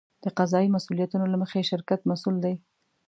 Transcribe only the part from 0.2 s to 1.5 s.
د قضایي مسوولیتونو له